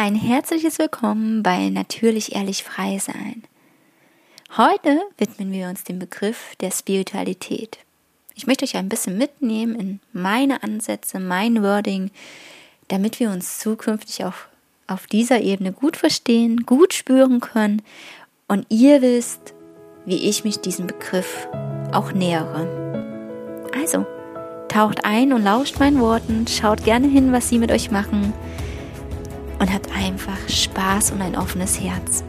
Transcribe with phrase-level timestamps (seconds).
[0.00, 3.42] ein herzliches Willkommen bei Natürlich Ehrlich Frei Sein.
[4.56, 7.80] Heute widmen wir uns dem Begriff der Spiritualität.
[8.34, 12.10] Ich möchte euch ein bisschen mitnehmen in meine Ansätze, mein Wording,
[12.88, 14.32] damit wir uns zukünftig auch
[14.86, 17.82] auf dieser Ebene gut verstehen, gut spüren können
[18.48, 19.52] und ihr wisst,
[20.06, 21.46] wie ich mich diesem Begriff
[21.92, 23.68] auch nähere.
[23.78, 24.06] Also,
[24.68, 28.32] taucht ein und lauscht meinen Worten, schaut gerne hin, was sie mit euch machen
[29.60, 29.89] und habt
[30.80, 32.24] Spaß und ein offenes Herz.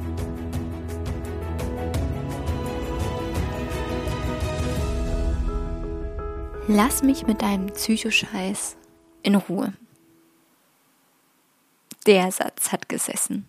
[6.68, 8.76] Lass mich mit deinem Psychoscheiß
[9.24, 9.72] in Ruhe.
[12.06, 13.48] Der Satz hat gesessen.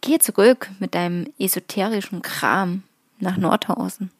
[0.00, 2.82] Geh zurück mit deinem esoterischen Kram
[3.18, 4.10] nach Nordhausen.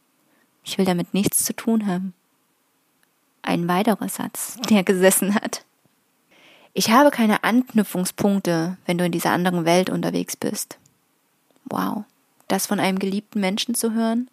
[0.65, 2.13] Ich will damit nichts zu tun haben.
[3.41, 5.65] Ein weiterer Satz, der gesessen hat.
[6.77, 10.77] Ich habe keine Anknüpfungspunkte, wenn du in dieser anderen Welt unterwegs bist.
[11.67, 12.05] Wow,
[12.49, 14.29] das von einem geliebten Menschen zu hören,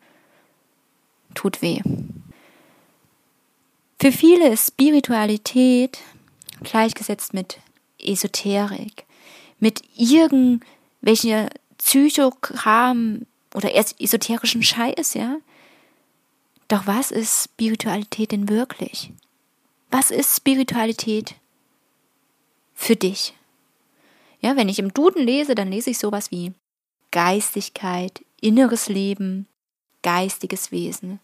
[1.36, 1.82] tut weh.
[4.00, 6.00] Für viele ist Spiritualität
[6.64, 7.60] gleichgesetzt mit
[8.00, 9.06] Esoterik,
[9.60, 15.38] mit irgendwelcher Psychokram oder esoterischen Scheiß, ja?
[16.68, 19.12] Doch was ist Spiritualität denn wirklich?
[19.92, 21.36] Was ist Spiritualität
[22.82, 23.36] für dich.
[24.40, 26.52] Ja, wenn ich im Duden lese, dann lese ich sowas wie
[27.12, 29.48] Geistigkeit, inneres Leben,
[30.02, 31.20] geistiges Wesen.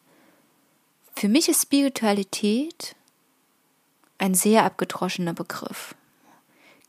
[1.16, 2.96] Für mich ist Spiritualität
[4.20, 5.96] ein sehr abgedroschener Begriff.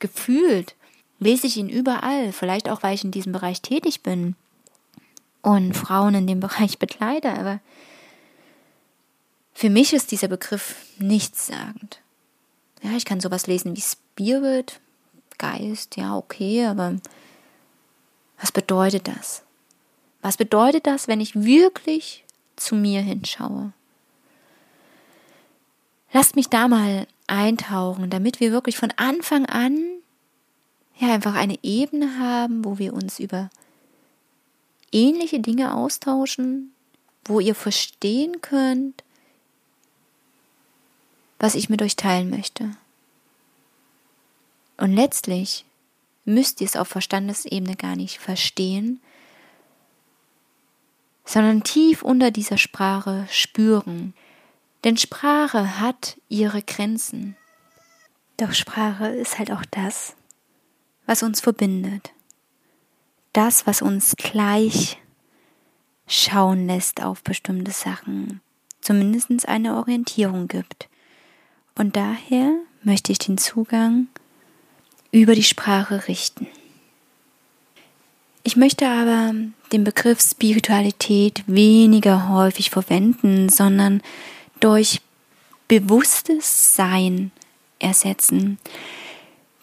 [0.01, 0.75] Gefühlt
[1.19, 4.37] lese ich ihn überall, vielleicht auch, weil ich in diesem Bereich tätig bin
[5.41, 7.61] und Frauen in dem Bereich bekleide, aber
[9.55, 12.03] für mich ist dieser Begriff nichtssagend.
[12.83, 14.08] Ja, ich kann sowas lesen wie Spirit,
[15.39, 16.97] Geist, ja, okay, aber
[18.41, 19.43] was bedeutet das?
[20.21, 22.25] Was bedeutet das, wenn ich wirklich
[22.57, 23.73] zu mir hinschaue?
[26.13, 29.79] Lasst mich da mal eintauchen, damit wir wirklich von Anfang an
[30.99, 33.51] ja einfach eine Ebene haben, wo wir uns über
[34.91, 36.73] ähnliche Dinge austauschen,
[37.25, 39.05] wo ihr verstehen könnt,
[41.39, 42.71] was ich mit euch teilen möchte.
[44.79, 45.65] Und letztlich
[46.25, 49.01] müsst ihr es auf Verstandesebene gar nicht verstehen,
[51.25, 54.15] sondern tief unter dieser Sprache spüren.
[54.85, 57.37] Denn Sprache hat ihre Grenzen.
[58.37, 60.15] Doch Sprache ist halt auch das,
[61.07, 62.13] was uns verbindet.
[63.33, 64.99] Das, was uns gleich
[66.07, 68.41] schauen lässt auf bestimmte Sachen,
[68.81, 70.89] zumindest eine Orientierung gibt.
[71.75, 74.07] Und daher möchte ich den Zugang
[75.13, 76.47] über die Sprache richten.
[78.43, 79.35] Ich möchte aber
[79.73, 84.03] den Begriff Spiritualität weniger häufig verwenden, sondern
[84.61, 85.01] durch
[85.69, 87.31] bewusstes Sein
[87.79, 88.59] ersetzen.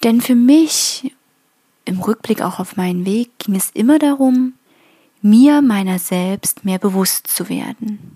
[0.03, 1.11] Denn für mich,
[1.85, 4.53] im Rückblick auch auf meinen Weg, ging es immer darum,
[5.21, 8.14] mir meiner selbst mehr bewusst zu werden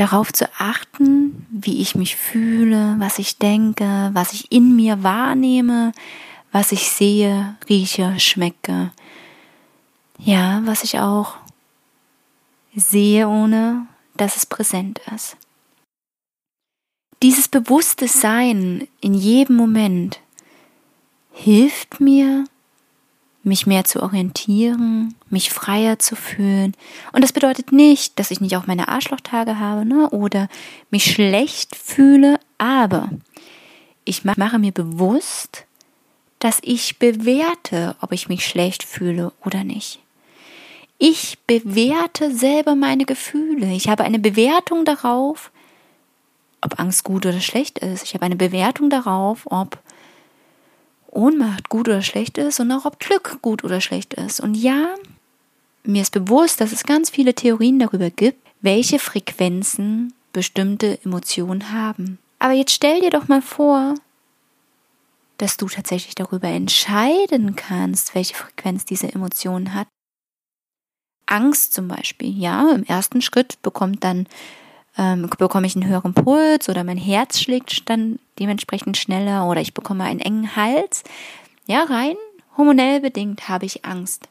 [0.00, 5.92] darauf zu achten, wie ich mich fühle, was ich denke, was ich in mir wahrnehme,
[6.52, 8.92] was ich sehe, rieche, schmecke.
[10.16, 11.36] Ja, was ich auch
[12.74, 15.36] sehe, ohne dass es präsent ist.
[17.22, 20.20] Dieses bewusste Sein in jedem Moment
[21.30, 22.46] hilft mir,
[23.42, 26.74] mich mehr zu orientieren, mich freier zu fühlen.
[27.12, 30.10] Und das bedeutet nicht, dass ich nicht auch meine Arschlochtage habe ne?
[30.10, 30.48] oder
[30.90, 33.08] mich schlecht fühle, aber
[34.04, 35.64] ich mache mir bewusst,
[36.38, 40.00] dass ich bewerte, ob ich mich schlecht fühle oder nicht.
[40.98, 43.72] Ich bewerte selber meine Gefühle.
[43.72, 45.50] Ich habe eine Bewertung darauf,
[46.60, 48.04] ob Angst gut oder schlecht ist.
[48.04, 49.78] Ich habe eine Bewertung darauf, ob
[51.10, 54.40] Ohnmacht gut oder schlecht ist und auch ob Glück gut oder schlecht ist.
[54.40, 54.94] Und ja,
[55.84, 62.18] mir ist bewusst, dass es ganz viele Theorien darüber gibt, welche Frequenzen bestimmte Emotionen haben.
[62.38, 63.94] Aber jetzt stell dir doch mal vor,
[65.38, 69.88] dass du tatsächlich darüber entscheiden kannst, welche Frequenz diese Emotion hat.
[71.26, 74.26] Angst zum Beispiel, ja, im ersten Schritt bekommt dann
[74.98, 79.74] ähm, bekomme ich einen höheren Puls oder mein Herz schlägt dann dementsprechend schneller oder ich
[79.74, 81.04] bekomme einen engen Hals.
[81.66, 82.16] Ja, rein
[82.56, 84.28] hormonell bedingt habe ich Angst.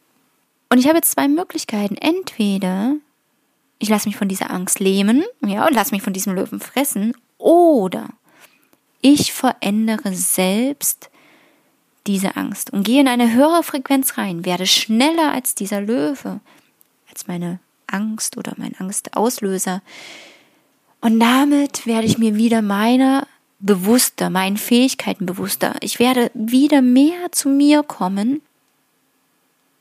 [0.69, 1.95] Und ich habe jetzt zwei Möglichkeiten.
[1.95, 2.95] Entweder
[3.79, 7.13] ich lasse mich von dieser Angst lähmen, ja, und lasse mich von diesem Löwen fressen,
[7.37, 8.09] oder
[9.01, 11.09] ich verändere selbst
[12.05, 16.41] diese Angst und gehe in eine höhere Frequenz rein, werde schneller als dieser Löwe,
[17.09, 19.81] als meine Angst oder mein Angstauslöser.
[21.01, 23.25] Und damit werde ich mir wieder meiner
[23.59, 25.75] bewusster, meinen Fähigkeiten bewusster.
[25.81, 28.41] Ich werde wieder mehr zu mir kommen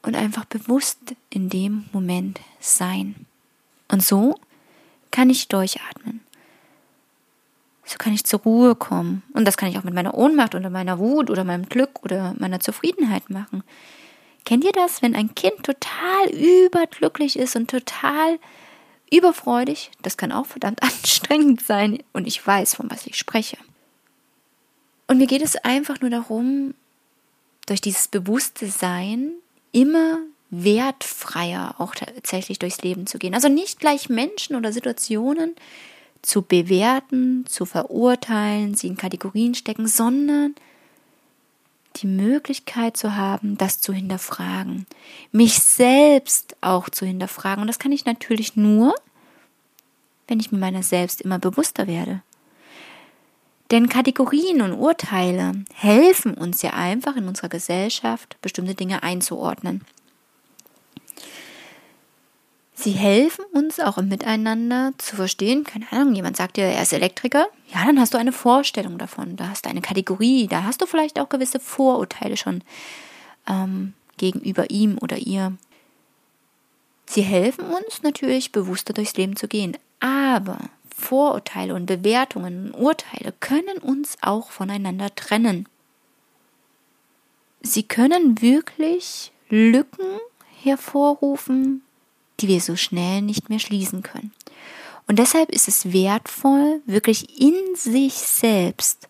[0.03, 0.99] und einfach bewusst
[1.31, 3.27] in dem Moment sein.
[3.89, 4.39] Und so
[5.11, 6.21] kann ich durchatmen.
[7.85, 9.23] So kann ich zur Ruhe kommen.
[9.33, 12.35] Und das kann ich auch mit meiner Ohnmacht oder meiner Wut oder meinem Glück oder
[12.39, 13.63] meiner Zufriedenheit machen.
[14.45, 18.39] Kennt ihr das, wenn ein Kind total überglücklich ist und total
[19.11, 19.91] überfreudig?
[20.03, 23.57] Das kann auch verdammt anstrengend sein und ich weiß, von was ich spreche.
[25.09, 26.75] Und mir geht es einfach nur darum,
[27.67, 29.33] durch dieses bewusste Sein
[29.73, 30.21] immer
[30.51, 33.35] wertfreier auch tatsächlich durchs Leben zu gehen.
[33.35, 35.55] Also nicht gleich Menschen oder Situationen
[36.23, 40.55] zu bewerten, zu verurteilen, sie in Kategorien stecken, sondern
[41.97, 44.87] die Möglichkeit zu haben, das zu hinterfragen,
[45.33, 47.63] mich selbst auch zu hinterfragen.
[47.63, 48.95] Und das kann ich natürlich nur,
[50.29, 52.23] wenn ich mir meiner selbst immer bewusster werde.
[53.71, 59.85] Denn Kategorien und Urteile helfen uns ja einfach in unserer Gesellschaft, bestimmte Dinge einzuordnen.
[62.81, 65.65] Sie helfen uns auch im Miteinander zu verstehen.
[65.65, 67.49] Keine Ahnung, jemand sagt dir, er ist Elektriker.
[67.75, 69.35] Ja, dann hast du eine Vorstellung davon.
[69.35, 70.47] Da hast du eine Kategorie.
[70.47, 72.63] Da hast du vielleicht auch gewisse Vorurteile schon
[73.49, 75.55] ähm, gegenüber ihm oder ihr.
[77.05, 79.77] Sie helfen uns natürlich, bewusster durchs Leben zu gehen.
[79.99, 80.59] Aber
[80.99, 85.69] Vorurteile und Bewertungen und Urteile können uns auch voneinander trennen.
[87.63, 90.19] Sie können wirklich Lücken
[90.61, 91.83] hervorrufen,
[92.41, 94.33] die wir so schnell nicht mehr schließen können.
[95.07, 99.07] Und deshalb ist es wertvoll, wirklich in sich selbst,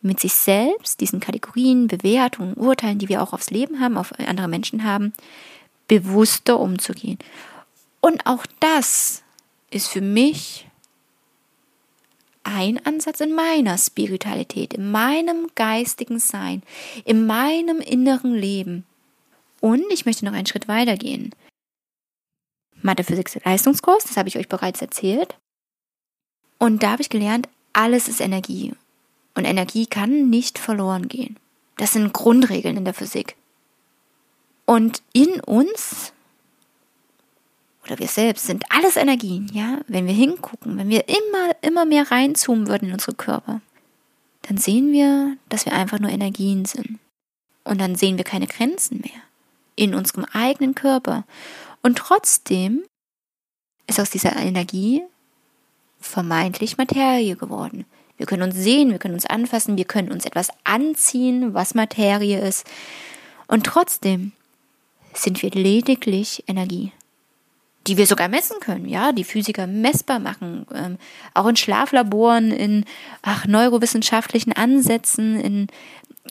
[0.00, 4.48] mit sich selbst, diesen Kategorien, Bewertungen, Urteilen, die wir auch aufs Leben haben, auf andere
[4.48, 5.12] Menschen haben,
[5.88, 7.18] bewusster umzugehen.
[8.00, 9.24] Und auch das
[9.70, 10.67] ist für mich
[12.48, 16.62] ein Ansatz in meiner Spiritualität, in meinem geistigen Sein,
[17.04, 18.84] in meinem inneren Leben.
[19.60, 21.34] Und ich möchte noch einen Schritt weiter gehen.
[22.80, 25.36] Mathe, Physik, Leistungskurs, das habe ich euch bereits erzählt.
[26.58, 28.72] Und da habe ich gelernt, alles ist Energie.
[29.34, 31.36] Und Energie kann nicht verloren gehen.
[31.76, 33.36] Das sind Grundregeln in der Physik.
[34.64, 36.12] Und in uns,
[37.88, 39.80] oder wir selbst, sind alles Energien, ja?
[39.88, 43.60] Wenn wir hingucken, wenn wir immer, immer mehr reinzoomen würden in unsere Körper,
[44.42, 46.98] dann sehen wir, dass wir einfach nur Energien sind.
[47.64, 49.22] Und dann sehen wir keine Grenzen mehr
[49.76, 51.24] in unserem eigenen Körper.
[51.82, 52.82] Und trotzdem
[53.86, 55.02] ist aus dieser Energie
[56.00, 57.86] vermeintlich Materie geworden.
[58.16, 62.40] Wir können uns sehen, wir können uns anfassen, wir können uns etwas anziehen, was Materie
[62.40, 62.66] ist.
[63.46, 64.32] Und trotzdem
[65.14, 66.92] sind wir lediglich Energie,
[67.88, 70.98] die wir sogar messen können, ja, die Physiker messbar machen, ähm,
[71.32, 72.84] auch in Schlaflaboren, in
[73.22, 75.66] ach, neurowissenschaftlichen Ansätzen, in,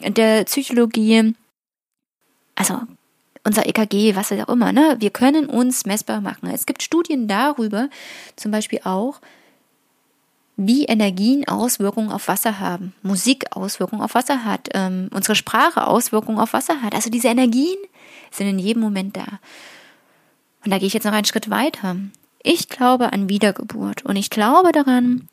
[0.06, 1.34] der Psychologie.
[2.54, 2.82] Also
[3.44, 4.98] unser EKG, was auch immer, ne?
[5.00, 6.52] Wir können uns messbar machen.
[6.52, 7.90] Es gibt Studien darüber,
[8.36, 9.20] zum Beispiel auch,
[10.56, 16.40] wie Energien Auswirkungen auf Wasser haben, Musik Auswirkungen auf Wasser hat, ähm, unsere Sprache Auswirkungen
[16.40, 16.94] auf Wasser hat.
[16.94, 17.78] Also diese Energien
[18.30, 19.40] sind in jedem Moment da.
[20.64, 21.96] Und da gehe ich jetzt noch einen Schritt weiter.
[22.44, 25.28] Ich glaube an Wiedergeburt und ich glaube daran,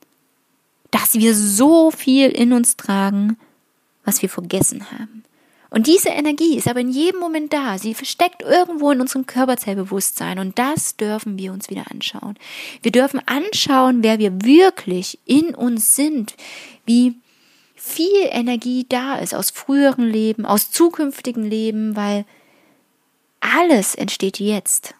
[0.90, 3.37] dass wir so viel in uns tragen,
[4.04, 5.25] was wir vergessen haben.
[5.75, 7.78] Und diese Energie ist aber in jedem Moment da.
[7.78, 10.38] Sie versteckt irgendwo in unserem Körperzellbewusstsein.
[10.38, 12.37] Und das dürfen wir uns wieder anschauen.
[12.83, 16.37] Wir dürfen anschauen, wer wir wirklich in uns sind,
[16.87, 17.16] wie
[17.75, 22.25] viel Energie da ist aus früheren Leben, aus zukünftigen Leben, weil
[23.40, 24.95] alles entsteht jetzt.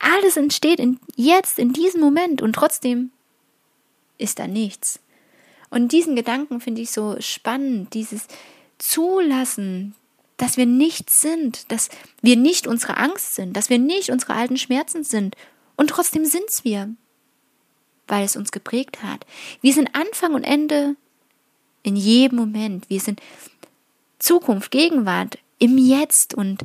[0.00, 3.12] Alles entsteht in, jetzt, in diesem Moment und trotzdem
[4.18, 4.98] ist da nichts.
[5.70, 8.26] Und diesen Gedanken finde ich so spannend, dieses
[8.78, 9.94] Zulassen,
[10.36, 11.90] dass wir nichts sind, dass
[12.22, 15.36] wir nicht unsere Angst sind, dass wir nicht unsere alten Schmerzen sind.
[15.76, 16.88] Und trotzdem sind's wir,
[18.08, 19.26] weil es uns geprägt hat.
[19.60, 20.96] Wir sind Anfang und Ende
[21.82, 22.88] in jedem Moment.
[22.88, 23.20] Wir sind
[24.18, 26.34] Zukunft, Gegenwart, im Jetzt.
[26.34, 26.62] Und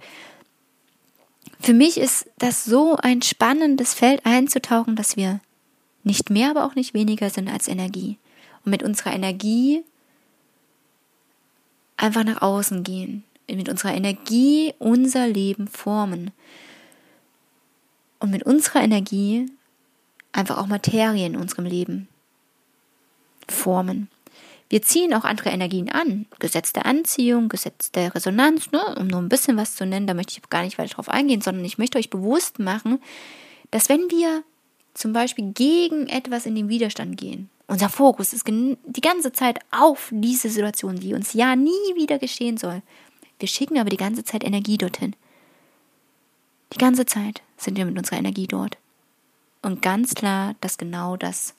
[1.60, 5.40] für mich ist das so ein spannendes Feld einzutauchen, dass wir
[6.04, 8.18] nicht mehr, aber auch nicht weniger sind als Energie.
[8.64, 9.84] Und mit unserer Energie
[11.98, 16.32] einfach nach außen gehen mit unserer Energie unser Leben formen.
[18.20, 19.52] Und mit unserer Energie
[20.32, 22.08] einfach auch Materie in unserem Leben
[23.48, 24.10] formen.
[24.76, 26.26] Wir ziehen auch andere Energien an.
[26.38, 28.98] Gesetz der Anziehung, Gesetz der Resonanz, ne?
[29.00, 31.40] um nur ein bisschen was zu nennen, da möchte ich gar nicht weiter drauf eingehen,
[31.40, 33.02] sondern ich möchte euch bewusst machen,
[33.72, 34.44] dass wenn wir
[34.94, 40.10] zum Beispiel gegen etwas in den Widerstand gehen, unser Fokus ist die ganze Zeit auf
[40.12, 42.82] diese Situation, die uns ja nie wieder geschehen soll.
[43.40, 45.16] Wir schicken aber die ganze Zeit Energie dorthin.
[46.74, 48.78] Die ganze Zeit sind wir mit unserer Energie dort.
[49.62, 51.54] Und ganz klar, dass genau das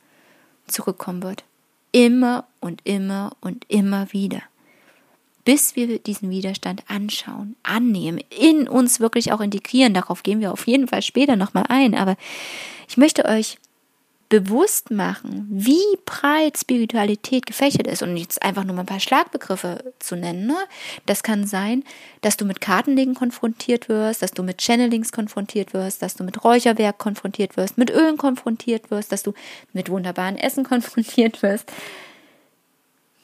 [0.66, 1.44] zurückkommen wird.
[1.93, 4.43] Immer und immer und immer wieder.
[5.45, 9.95] Bis wir diesen Widerstand anschauen, annehmen, in uns wirklich auch integrieren.
[9.95, 11.95] Darauf gehen wir auf jeden Fall später nochmal ein.
[11.95, 12.16] Aber
[12.88, 13.59] ich möchte euch
[14.28, 19.92] bewusst machen, wie breit Spiritualität gefächert ist und jetzt einfach nur mal ein paar Schlagbegriffe
[20.00, 20.47] zu nennen.
[20.47, 20.56] Ne?
[21.06, 21.85] Das kann sein,
[22.23, 26.42] dass du mit Kartenlegen konfrontiert wirst, dass du mit Channelings konfrontiert wirst, dass du mit
[26.42, 29.33] Räucherwerk konfrontiert wirst, mit Ölen konfrontiert wirst, dass du
[29.73, 31.71] mit wunderbaren Essen konfrontiert wirst.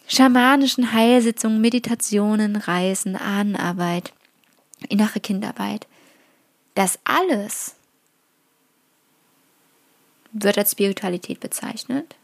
[0.07, 4.13] Schamanischen Heilsitzungen, Meditationen, Reisen, Ahnenarbeit,
[4.89, 5.87] innere Kindarbeit.
[6.75, 7.77] Das alles
[10.33, 12.15] wird als Spiritualität bezeichnet.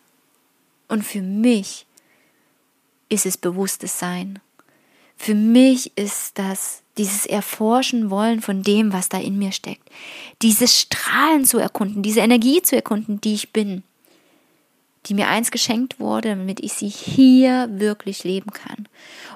[0.88, 1.86] Und für mich
[3.08, 4.40] ist es bewusstes Sein.
[5.16, 9.88] Für mich ist das dieses Erforschen wollen von dem, was da in mir steckt.
[10.42, 13.82] Dieses Strahlen zu erkunden, diese Energie zu erkunden, die ich bin
[15.06, 18.86] die mir eins geschenkt wurde, damit ich sie hier wirklich leben kann.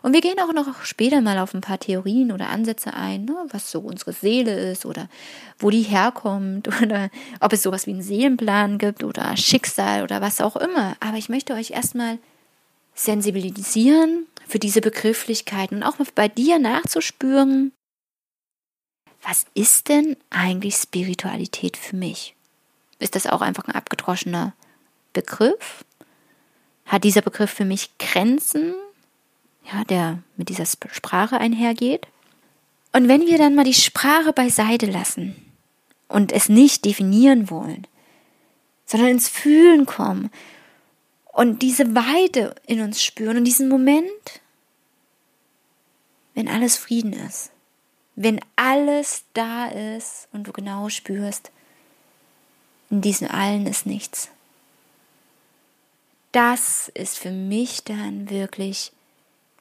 [0.03, 3.37] Und wir gehen auch noch später mal auf ein paar Theorien oder Ansätze ein, ne,
[3.51, 5.09] was so unsere Seele ist oder
[5.59, 10.41] wo die herkommt oder ob es sowas wie einen Seelenplan gibt oder Schicksal oder was
[10.41, 10.97] auch immer.
[11.01, 12.19] Aber ich möchte euch erstmal
[12.95, 17.73] sensibilisieren für diese Begrifflichkeiten und auch mal bei dir nachzuspüren,
[19.23, 22.35] was ist denn eigentlich Spiritualität für mich?
[22.99, 24.53] Ist das auch einfach ein abgedroschener
[25.13, 25.85] Begriff?
[26.87, 28.75] Hat dieser Begriff für mich Grenzen,
[29.73, 32.07] ja, der mit dieser Sprache einhergeht?
[32.93, 35.35] Und wenn wir dann mal die Sprache beiseite lassen
[36.09, 37.87] und es nicht definieren wollen,
[38.85, 40.31] sondern ins Fühlen kommen
[41.33, 44.41] und diese Weite in uns spüren und diesen Moment,
[46.35, 47.51] wenn alles Frieden ist,
[48.15, 51.51] wenn alles da ist und du genau spürst,
[52.91, 54.29] in diesem allen ist nichts
[56.33, 58.93] das ist für mich dann wirklich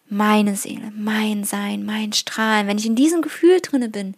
[0.10, 2.68] meine Seele, mein Sein, mein Strahlen.
[2.68, 4.16] Wenn ich in diesem Gefühl drinne bin,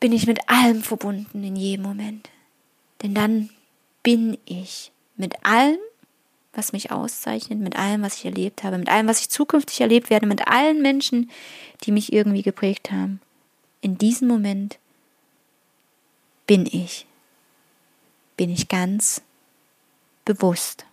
[0.00, 2.30] bin ich mit allem verbunden in jedem Moment.
[3.02, 3.50] Denn dann
[4.02, 5.78] bin ich mit allem,
[6.52, 10.08] was mich auszeichnet, mit allem, was ich erlebt habe, mit allem, was ich zukünftig erlebt
[10.10, 11.30] werde, mit allen Menschen,
[11.84, 13.20] die mich irgendwie geprägt haben.
[13.80, 14.78] In diesem Moment
[16.46, 17.06] bin ich.
[18.36, 19.22] Bin ich ganz
[20.26, 20.84] bewusst.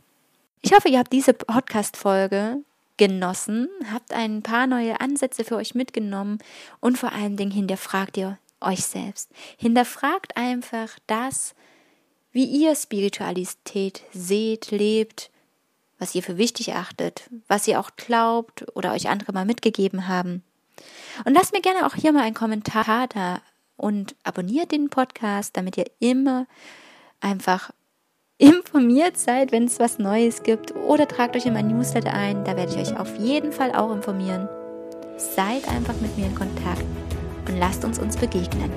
[0.62, 2.60] Ich hoffe, ihr habt diese Podcast-Folge
[2.96, 6.40] genossen, habt ein paar neue Ansätze für euch mitgenommen
[6.80, 9.30] und vor allen Dingen hinterfragt ihr euch selbst.
[9.58, 11.54] Hinterfragt einfach das,
[12.32, 15.32] wie ihr Spiritualität seht, lebt,
[16.00, 20.44] was ihr für wichtig achtet, was ihr auch glaubt oder euch andere mal mitgegeben haben.
[21.26, 23.42] Und lasst mir gerne auch hier mal einen Kommentar da
[23.76, 26.48] und abonniert den Podcast, damit ihr immer
[27.20, 27.72] einfach
[28.38, 32.56] informiert seid, wenn es was Neues gibt oder tragt euch in mein Newsletter ein, da
[32.58, 34.48] werde ich euch auf jeden Fall auch informieren.
[35.18, 36.84] Seid einfach mit mir in Kontakt
[37.48, 38.72] und lasst uns uns begegnen.